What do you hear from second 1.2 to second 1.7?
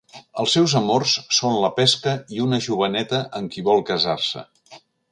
són